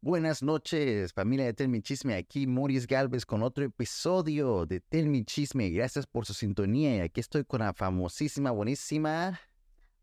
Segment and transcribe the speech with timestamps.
[0.00, 2.14] Buenas noches, familia de Tell Me Chisme.
[2.14, 5.70] Aquí Maurice Galvez con otro episodio de Tell Me Chisme.
[5.70, 6.96] Gracias por su sintonía.
[6.96, 9.40] Y aquí estoy con la famosísima, buenísima.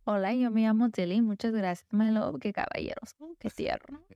[0.03, 1.21] Hola, yo me llamo Tilly.
[1.21, 2.37] Muchas gracias, Melo.
[2.41, 3.35] Qué caballeros, ¿no?
[3.39, 4.01] qué tierno.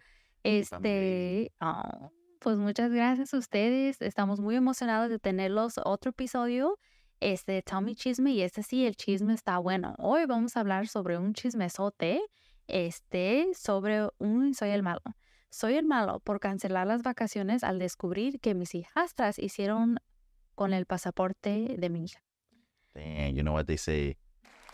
[0.44, 2.10] Este, ah,
[2.40, 4.02] pues muchas gracias a ustedes.
[4.02, 6.78] Estamos muy emocionados de tenerlos otro episodio.
[7.22, 8.32] Este, Tell Me Chisme.
[8.32, 9.96] Y este sí, el chisme está bueno.
[9.98, 12.22] Hoy vamos a hablar sobre un chismesote.
[12.68, 15.02] Este, sobre un Soy el Malo.
[15.50, 20.00] Soy el malo por cancelar las vacaciones al descubrir que mis hijastras hicieron
[20.56, 22.22] con el pasaporte de mi hija.
[22.94, 24.18] Damn, you know what they say.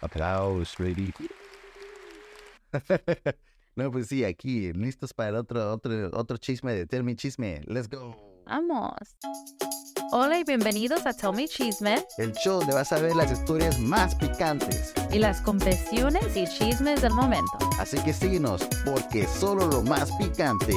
[0.01, 1.13] Aplausos, ready.
[3.75, 7.61] no, pues sí, aquí, listos para otro, otro, otro chisme de Tell Me Chisme.
[7.65, 8.34] Let's go.
[8.45, 8.93] Vamos.
[10.11, 13.79] Hola y bienvenidos a Tell Me Chisme El show donde vas a ver las historias
[13.79, 14.93] más picantes.
[15.11, 17.57] y las confesiones y chismes del momento.
[17.79, 20.73] Así que síguenos, porque solo lo más picante.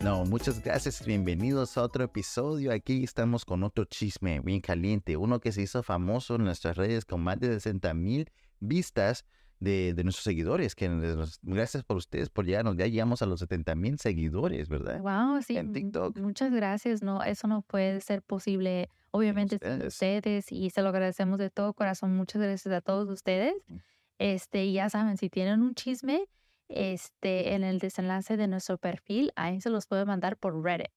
[0.00, 1.02] No, muchas gracias.
[1.04, 2.70] Bienvenidos a otro episodio.
[2.70, 5.16] Aquí estamos con otro chisme bien caliente.
[5.16, 9.24] Uno que se hizo famoso en nuestras redes con más de 60 mil vistas
[9.60, 10.74] de, de nuestros seguidores.
[10.74, 12.76] Que nos- gracias por ustedes por llegarnos.
[12.76, 15.00] Ya llegamos a los 70 mil seguidores, ¿verdad?
[15.00, 15.56] Wow, sí.
[15.56, 16.18] En TikTok.
[16.18, 17.02] Muchas gracias.
[17.02, 19.94] No, eso no puede ser posible, obviamente, sin ustedes.
[19.94, 22.16] ustedes y se lo agradecemos de todo corazón.
[22.16, 23.54] Muchas gracias a todos ustedes.
[23.68, 23.76] Mm.
[24.18, 26.26] Este, y ya saben, si tienen un chisme,
[26.68, 30.88] este, en el desenlace de nuestro perfil, ahí se los puede mandar por Reddit.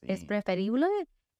[0.00, 0.86] Es preferible,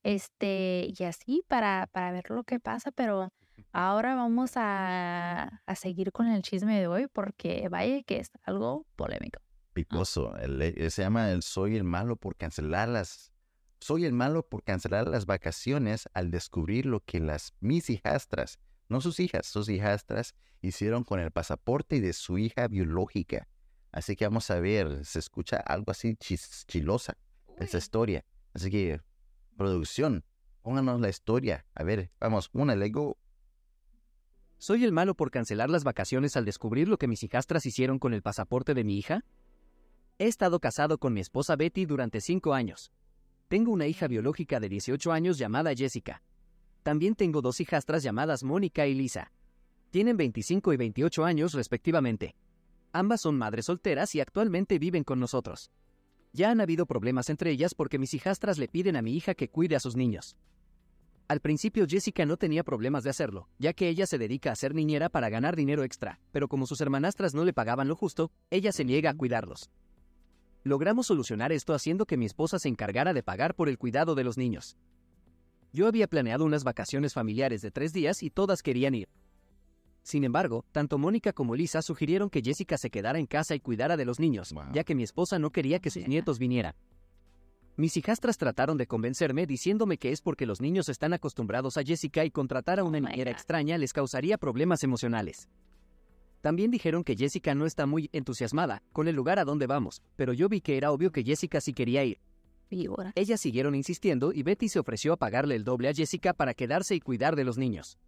[0.05, 3.33] este, y así para, para ver lo que pasa, pero
[3.73, 8.87] ahora vamos a, a seguir con el chisme de hoy porque vaya que es algo
[8.97, 9.41] polémico.
[9.73, 10.37] picoso.
[10.37, 13.33] El- eh, se llama el soy el malo por cancelar las
[13.81, 19.01] soy el malo por cancelar las vacaciones al descubrir lo que las mis hijastras, no
[19.01, 23.49] sus hijas, sus hijastras hicieron con el pasaporte de su hija biológica.
[23.91, 27.17] Así que vamos a ver, se escucha algo así chis- chilosa
[27.59, 28.25] esa historia.
[28.55, 29.01] Así que
[29.57, 30.25] producción,
[30.63, 31.67] pónganos la historia.
[31.75, 33.19] A ver, vamos, una Lego.
[34.63, 38.15] ¿Soy el malo por cancelar las vacaciones al descubrir lo que mis hijastras hicieron con
[38.15, 39.25] el pasaporte de mi hija?
[40.21, 42.93] He estado casado con mi esposa Betty durante cinco años.
[43.49, 46.23] Tengo una hija biológica de 18 años llamada Jessica.
[46.85, 49.33] También tengo dos hijastras llamadas Mónica y Lisa.
[49.91, 52.37] Tienen 25 y 28 años respectivamente.
[52.93, 55.73] Ambas son madres solteras y actualmente viven con nosotros.
[56.33, 59.49] Ya han habido problemas entre ellas porque mis hijastras le piden a mi hija que
[59.49, 60.37] cuide a sus niños.
[61.29, 64.75] Al principio Jessica no tenía problemas de hacerlo, ya que ella se dedica a ser
[64.75, 68.73] niñera para ganar dinero extra, pero como sus hermanastras no le pagaban lo justo, ella
[68.73, 69.71] se niega a cuidarlos.
[70.65, 74.25] Logramos solucionar esto haciendo que mi esposa se encargara de pagar por el cuidado de
[74.25, 74.77] los niños.
[75.73, 79.09] Yo había planeado unas vacaciones familiares de tres días y todas querían ir.
[80.03, 83.97] Sin embargo, tanto Mónica como Lisa sugirieron que Jessica se quedara en casa y cuidara
[83.97, 84.65] de los niños, Wow.
[84.73, 86.75] ya que mi esposa no quería que sus nietos vinieran.
[87.77, 92.25] Mis hijastras trataron de convencerme diciéndome que es porque los niños están acostumbrados a Jessica
[92.25, 95.49] y contratar a una Oh my niñera extraña les causaría problemas emocionales.
[96.43, 100.35] También dijeron que Jessica no está muy entusiasmada con el lugar a donde vamos, pero
[100.35, 102.21] yo vi que era obvio que Jessica sí quería ir.
[103.15, 106.95] Ellas siguieron insistiendo y Betty se ofreció a pagarle el doble a Jessica para quedarse
[106.95, 107.99] y cuidar de los niños.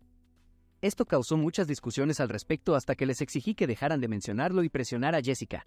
[0.82, 4.68] Esto causó muchas discusiones al respecto hasta que les exigí que dejaran de mencionarlo y
[4.68, 5.66] presionar a Jessica.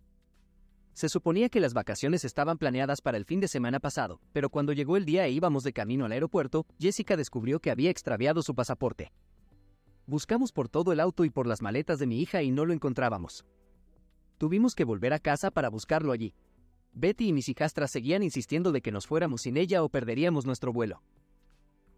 [0.97, 4.73] Se suponía que las vacaciones estaban planeadas para el fin de semana pasado, pero cuando
[4.73, 8.55] llegó el día e íbamos de camino al aeropuerto, Jessica descubrió que había extraviado su
[8.55, 9.11] pasaporte.
[10.07, 12.73] Buscamos por todo el auto y por las maletas de mi hija y no lo
[12.73, 13.45] encontrábamos.
[14.39, 16.33] Tuvimos que volver a casa para buscarlo allí.
[16.93, 20.73] Betty y mis hijastras seguían insistiendo de que nos fuéramos sin ella o perderíamos nuestro
[20.73, 21.03] vuelo.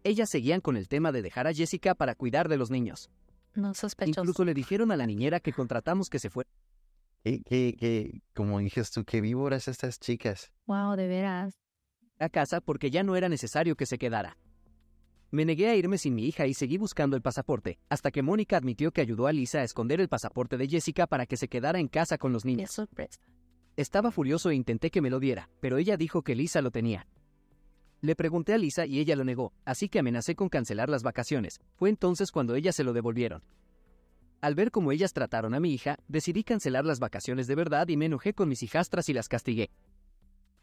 [0.04, 3.08] Ellas seguían con el tema de dejar a Jessica para cuidar de los niños.
[3.54, 4.20] No sospechoso.
[4.20, 6.50] Incluso le dijeron a la niñera que contratamos que se fuera
[7.22, 10.52] ¿Qué, qué, qué, como dijes tú, qué víboras estas chicas?
[10.66, 11.54] Wow, de veras.
[12.18, 14.36] a casa porque ya no era necesario que se quedara.
[15.30, 18.56] Me negué a irme sin mi hija y seguí buscando el pasaporte, hasta que Mónica
[18.56, 21.78] admitió que ayudó a Lisa a esconder el pasaporte de Jessica para que se quedara
[21.78, 22.70] en casa con los Qué niños.
[22.72, 23.20] sorpresa.
[23.76, 27.06] Estaba furioso e intenté que me lo diera, pero ella dijo que Lisa lo tenía.
[28.00, 31.60] Le pregunté a Lisa y ella lo negó, así que amenacé con cancelar las vacaciones.
[31.76, 33.42] Fue entonces cuando ellas se lo devolvieron.
[34.40, 37.96] Al ver cómo ellas trataron a mi hija, decidí cancelar las vacaciones de verdad y
[37.96, 39.70] me enojé con mis hijastras y las castigué.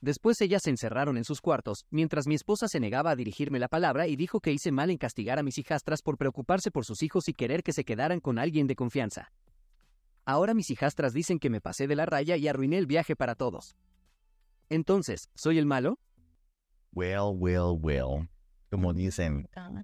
[0.02, 3.68] Después ellas se encerraron en sus cuartos, mientras mi esposa se negaba a dirigirme la
[3.68, 7.04] palabra y dijo que hice mal en castigar a mis hijastras por preocuparse por sus
[7.04, 9.32] hijos y querer que se quedaran con alguien de confianza.
[10.26, 13.36] Ahora mis hijastras dicen que me pasé de la raya y arruiné el viaje para
[13.36, 13.76] todos.
[14.70, 16.00] Entonces, ¿soy el malo?
[16.94, 18.28] Well, well, well.
[18.70, 19.84] Como dicen, God.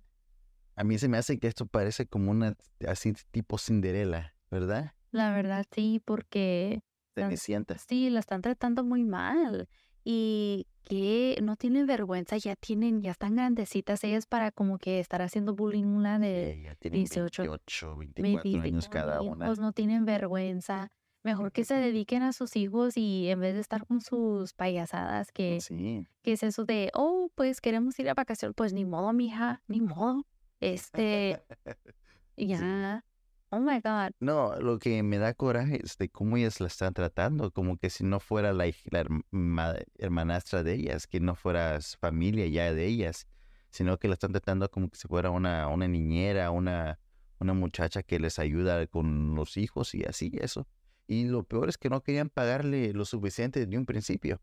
[0.76, 2.56] A mí se me hace que esto parece como una
[2.88, 4.94] así tipo Cinderella, ¿verdad?
[5.12, 6.82] La verdad sí, porque
[7.16, 7.78] Cenicienta.
[7.78, 9.68] Sí, la están tratando muy mal.
[10.06, 15.22] Y que no tienen vergüenza, ya tienen, ya están grandecitas ellas para como que estar
[15.22, 19.46] haciendo bullying una de Sí, ya tienen 18, 28, 24 años cada una.
[19.46, 20.90] hijos, no tienen vergüenza.
[21.24, 25.32] Mejor que se dediquen a sus hijos y en vez de estar con sus payasadas,
[25.32, 26.06] que, Sí.
[26.22, 29.80] que es eso de, oh, pues queremos ir a vacaciones, pues ni modo, mija, ni
[29.80, 30.26] modo.
[30.64, 31.42] Este,
[32.38, 33.04] ya,
[33.50, 34.12] oh my God.
[34.22, 37.90] No, lo que me da coraje es de cómo ellas la están tratando, como que
[37.90, 42.86] si no fuera la, la herma- hermanastra de ellas, que no fuera familia ya de
[42.86, 43.28] ellas,
[43.72, 47.00] sino que la están tratando como que si fuera una, una niñera, una,
[47.40, 50.66] una muchacha que les ayuda con los hijos y así, eso.
[51.08, 54.40] Y lo peor es que no querían pagarle lo suficiente de un principio.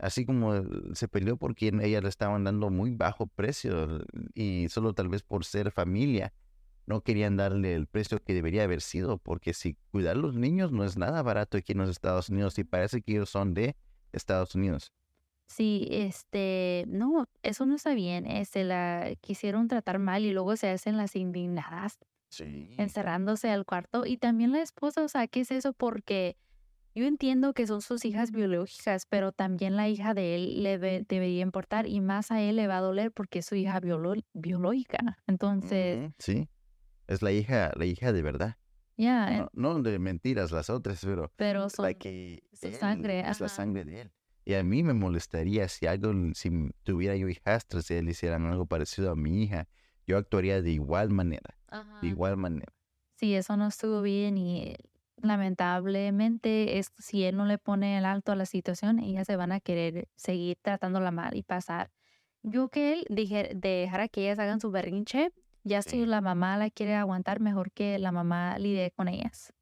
[0.00, 0.54] Así como
[0.94, 4.00] se peleó porque ella le estaban dando muy bajo precio
[4.34, 6.32] y solo tal vez por ser familia
[6.86, 10.84] no querían darle el precio que debería haber sido, porque si cuidar los niños no
[10.84, 13.76] es nada barato aquí en los Estados Unidos y parece que ellos son de
[14.12, 14.92] Estados Unidos.
[15.46, 18.26] Sí, este, no, eso no está bien.
[18.26, 21.98] Este, la quisieron tratar mal y luego se hacen las indignadas
[22.28, 22.74] Sí.
[22.78, 24.06] encerrándose al cuarto.
[24.06, 25.72] Y también la esposa, o sea, ¿qué es eso?
[25.72, 26.36] Porque
[26.94, 31.04] yo entiendo que son sus hijas biológicas, pero también la hija de él le debe-
[31.08, 33.80] debería importar y más a él le va a doler porque es su hija
[34.34, 35.18] biológica.
[35.26, 36.48] Entonces, Sí.
[37.08, 38.56] Es la hija, la hija de verdad.
[38.96, 43.20] ya, eh, No, no de mentiras las otras, pero pero la son, que su sangre,
[43.20, 44.12] es la sangre de él.
[44.44, 46.50] Y a mí me molestaría si algo, si
[46.84, 49.68] tuviera yo hijastras y él hicieran algo parecido a mi hija,
[50.06, 51.58] yo actuaría de igual manera,
[52.00, 52.72] de igual manera.
[53.16, 54.74] Sí, eso no estuvo bien y
[55.22, 59.52] lamentablemente es, si él no le pone el alto a la situación, ellas se van
[59.52, 61.90] a querer seguir tratándola mal y pasar.
[62.42, 65.32] Yo que él dije, dejara que ellas hagan su berrinche,
[65.62, 69.52] ya si la mamá la quiere aguantar, mejor que la mamá lidie con ellas.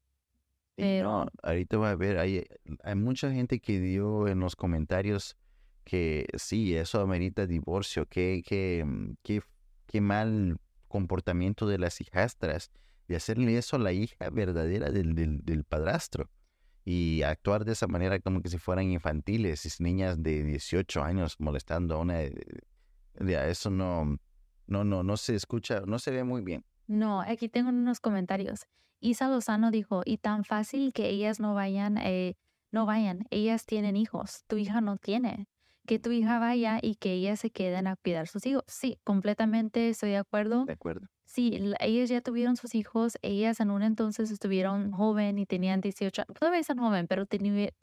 [0.77, 2.45] Sí, Pero- no, ahorita va a ver, hay,
[2.83, 5.37] hay mucha gente que dio en los comentarios
[5.83, 10.57] que sí, eso amerita divorcio, que, que, mm, que, mal
[10.87, 12.71] comportamiento de las hijastras,
[13.09, 16.29] de hacerle eso a la hija verdadera del, del, del padrastro
[16.85, 21.35] y actuar de esa manera como que si fueran infantiles, es niñas de 18 años
[21.39, 24.17] molestando a una eso no,
[24.67, 26.63] no, no, no se escucha, no se ve muy bien.
[26.87, 28.65] No, aquí tengo unos comentarios.
[29.01, 32.37] Isa Lozano dijo, y tan fácil que ellas no vayan, eh,
[32.71, 35.47] no vayan, ellas tienen hijos, tu hija no tiene.
[35.85, 38.63] Que tu hija vaya y que ellas se queden a cuidar sus hijos.
[38.67, 40.65] Sí, completamente estoy de acuerdo.
[40.65, 41.07] ¿De acuerdo?
[41.31, 46.23] Sí, ellas ya tuvieron sus hijos, ellas en un entonces estuvieron joven y tenían 18,
[46.25, 47.27] todavía están joven, pero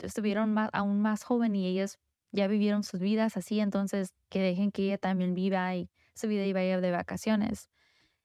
[0.03, 2.01] estuvieron más, aún más joven y ellas
[2.33, 6.45] ya vivieron sus vidas así, entonces que dejen que ella también viva y su vida
[6.45, 7.71] y vaya de vacaciones.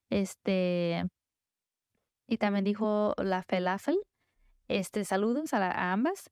[0.10, 1.06] Este,
[2.28, 4.00] y también dijo la Felafel,
[4.68, 6.32] este, saludos a, la- a ambas.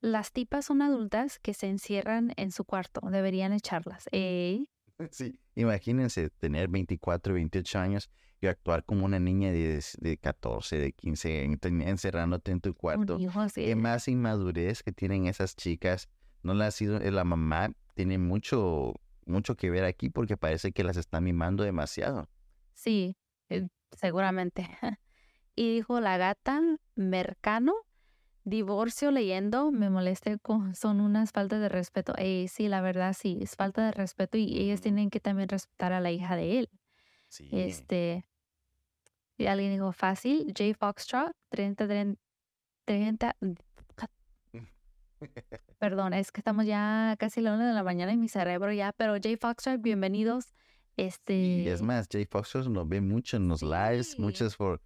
[0.00, 4.08] Las tipas son adultas que se encierran en su cuarto, deberían echarlas.
[4.12, 4.68] Ey,
[5.10, 8.10] Sí, imagínense tener 24, 28 años
[8.40, 12.74] y actuar como una niña de, de 14, de 15, en- ten- encerrándote en tu
[12.74, 13.18] cuarto.
[13.54, 16.08] Qué más inmadurez que tienen esas chicas.
[16.42, 18.94] No la ha sido, eh, la mamá tiene mucho,
[19.24, 22.28] mucho que ver aquí porque parece que las está mimando demasiado.
[22.72, 23.16] Sí,
[23.48, 24.68] eh, seguramente.
[25.56, 26.60] Y dijo la gata
[26.96, 27.74] Mercano,
[28.44, 32.14] divorcio leyendo, me molesté con, son unas faltas de respeto.
[32.16, 34.84] Ey, sí, la verdad sí, es falta de respeto y ellas Ujú.
[34.84, 36.70] tienen que también respetar a la hija de él.
[37.28, 37.48] Sí.
[37.52, 38.24] Este,
[39.36, 42.20] y alguien dijo fácil, J Foxtrot, 30, 30,
[42.84, 43.36] 30,
[45.78, 48.92] perdón, es que estamos ya casi la una de la mañana en mi cerebro ya,
[48.92, 50.54] pero J Foxtrot, bienvenidos.
[50.96, 54.80] Este, Y es más, Jay Fox nos ve mucho en los lives, muchas por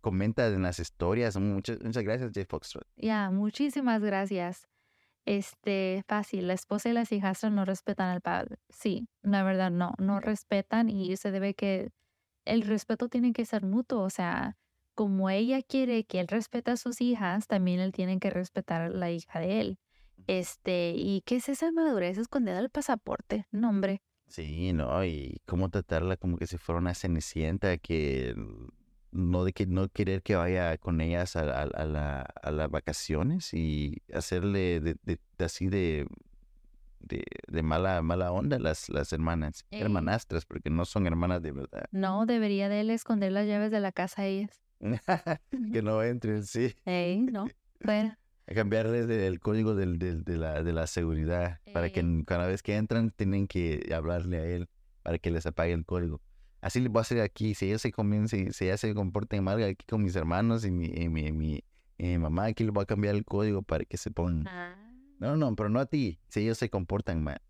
[0.00, 1.36] comenta en las historias.
[1.36, 2.86] Muchas, muchas gracias, Jay Foxtrot.
[2.96, 4.68] Ya, muchísimas gracias.
[5.26, 8.58] Este, fácil, la esposa y las hijastras no respetan al padre.
[8.68, 11.92] Sí, la verdad no, no respetan y se debe que
[12.44, 14.58] el respeto tiene que ser mutuo, o sea,
[14.94, 18.88] como ella quiere que él respete a sus hijas, también él tiene que respetar a
[18.88, 19.78] la hija de él.
[20.26, 23.46] Este, ¿y qué es esa madurez escondida del pasaporte?
[23.50, 24.02] No, hombre.
[24.28, 28.34] Sí, no, y cómo tratarla como que si fuera una cenicienta que
[29.14, 32.68] no de que no querer que vaya con ellas a, a- a la, a las
[32.70, 36.06] vacaciones y hacerle de, de- de así de,
[37.00, 39.82] de, de mala mala onda las, las hermanas, Ey.
[39.82, 41.84] hermanastras, porque no son hermanas de verdad.
[41.92, 44.50] No, debería de él esconder las llaves de la casa a ellas.
[45.72, 46.74] que no entren, sí.
[47.32, 47.46] No,
[47.80, 48.18] fuera.
[48.46, 52.62] A cambiarles el código del, del- de, la, de la seguridad para que cada vez
[52.62, 54.68] que entran tienen que hablarle a él
[55.02, 56.20] para que les apague el código.
[56.64, 57.54] Así le voy a hacer aquí.
[57.54, 60.86] Si ellos se comiencen, si ellas se comporten mal aquí con mis hermanos y mi,
[60.86, 61.64] y mi, y mi,
[61.98, 64.48] eh, mamá, aquí le voy a cambiar el código para que se pongan.
[64.48, 64.74] Ah.
[65.18, 66.18] No, no, pero no a ti.
[66.28, 67.42] Si ellos se comportan mal.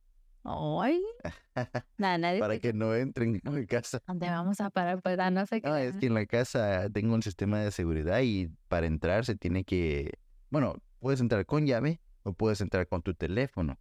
[0.43, 1.01] Ay.
[1.97, 4.03] Nada, nadie para que no entren a mi casa.
[4.05, 5.01] ¿Dónde vamos a parar?
[5.01, 5.69] Pues ah, no sé qué.
[5.69, 9.37] No, es que en la casa tengo un sistema de seguridad y para entrar se
[9.37, 10.19] tiene que,
[10.51, 13.79] bueno, puedes entrar con llave o puedes entrar con tu teléfono.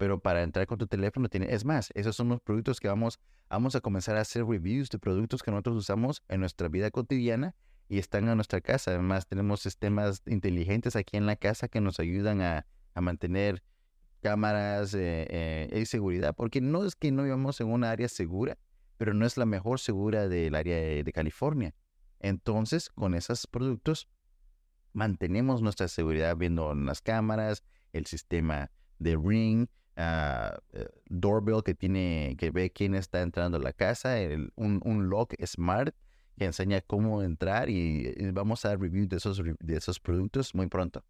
[0.00, 3.20] Pero para entrar con tu teléfono tiene, es más, esos son los productos que vamos,
[3.50, 7.54] vamos a comenzar a hacer reviews de productos que nosotros usamos en nuestra vida cotidiana
[7.86, 8.92] y están en nuestra casa.
[8.92, 13.62] Además, tenemos sistemas inteligentes aquí en la casa que nos ayudan a, a mantener
[14.22, 18.56] cámaras eh, eh, y seguridad, porque no es que no vivamos en una área segura,
[18.96, 21.74] pero no es la mejor segura del área de, de California.
[22.20, 24.08] Entonces, con esos productos,
[24.94, 30.50] mantenemos nuestra seguridad viendo las cámaras, el sistema de Ring, eh,
[31.08, 35.34] doorbell que tiene, que ve quién está entrando a la casa, el- un, un lock
[35.44, 35.94] smart
[36.38, 40.54] que enseña cómo entrar y, y vamos a dar review de esos, de esos productos
[40.54, 41.04] muy pronto.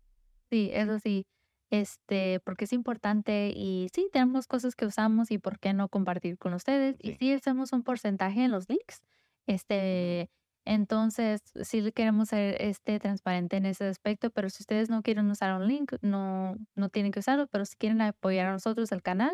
[0.51, 1.27] Sí, eso sí.
[1.71, 6.37] Este, porque es importante y sí, tenemos cosas que usamos y por qué no compartir
[6.39, 6.97] con ustedes.
[7.01, 7.17] Y Sí.
[7.21, 9.03] sí, hacemos un porcentaje en los links.
[9.47, 10.29] Este,
[10.65, 15.55] entonces, sí queremos ser este transparente en ese aspecto, pero si ustedes no quieren usar
[15.61, 19.33] un link, no, no tienen que usarlo, pero si quieren apoyar a nosotros, el canal,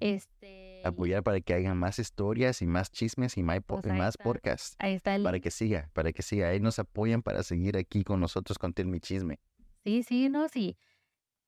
[0.00, 4.24] este, Apoyar para que hagan más historias y más chismes y más, Pues más está.
[4.24, 4.76] podcasts.
[4.78, 6.48] ahí está el Para que siga, para que siga.
[6.48, 9.38] Ahí nos apoyan para seguir aquí con nosotros con Tell Me Chisme.
[9.84, 10.76] Sí, sí, no, sí.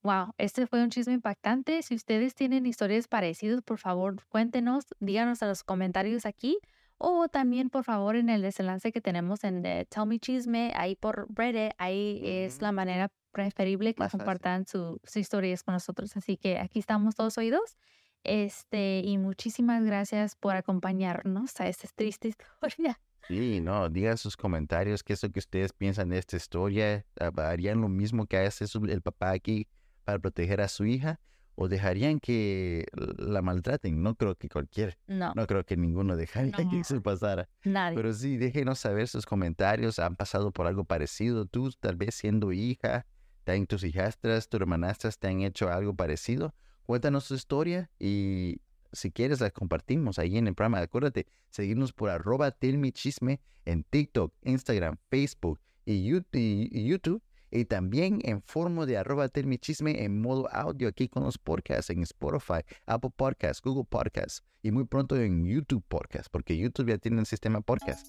[0.02, 1.82] Wow, este fue un chisme impactante.
[1.82, 6.58] Si ustedes tienen historias parecidas, por favor, cuéntenos, díganos en los comentarios aquí
[6.98, 11.26] o también, por favor, en el desenlace que tenemos en Tell Me Chisme, ahí por
[11.34, 12.62] Reddit, ahí es Ujú.
[12.64, 16.16] la manera preferible que Más compartan su- sus historias con nosotros.
[16.16, 17.76] Así que aquí estamos todos oídos.
[18.24, 22.28] Este, y muchísimas gracias por acompañarnos a esta triste
[22.62, 22.98] historia.
[23.28, 27.04] Sí, no, digan sus comentarios, qué es lo que ustedes piensan de esta historia.
[27.20, 29.66] Ah, ¿Harían lo mismo que hace su- el papá aquí
[30.04, 31.20] para proteger a su hija?
[31.58, 32.86] ¿O dejarían que
[33.16, 34.02] la maltraten?
[34.02, 37.48] No creo que cualquiera, No, no creo que ninguno dejaría que eso pasara.
[37.64, 37.96] nadie.
[37.96, 39.98] Pero sí, déjenos saber sus comentarios.
[39.98, 41.46] ¿Han pasado por algo parecido?
[41.46, 43.06] Tú, tal vez siendo hija,
[43.44, 46.54] también tus hijastras, tus hermanastras te han hecho algo parecido.
[46.84, 48.60] Cuéntanos tu historia y
[48.92, 50.80] si quieres la compartimos ahí en el programa.
[50.80, 52.54] Acuérdate, seguirnos por arroba
[52.92, 57.22] chisme en TikTok, Instagram, Facebook y YouTube.
[57.50, 59.28] Y también en forma de arroba
[59.60, 64.72] chisme en modo audio aquí con los podcasts en Spotify, Apple Podcasts, Google Podcasts y
[64.72, 68.08] muy pronto en YouTube Podcast, porque YouTube ya tiene el sistema podcast.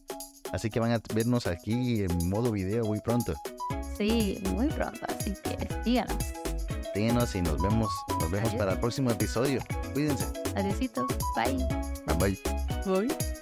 [0.52, 3.34] Así que van a vernos aquí en modo video muy pronto.
[3.98, 5.00] Sí, muy pronto.
[5.08, 6.18] Así que síganos.
[6.94, 7.90] Síguenos y nos vemos,
[8.20, 8.60] nos vemos Adiós.
[8.60, 9.62] para el próximo episodio.
[9.94, 10.26] Cuídense.
[10.56, 11.06] Adiósitos.
[11.36, 11.58] Bye.
[12.08, 13.08] Bye bye.
[13.08, 13.37] Bye.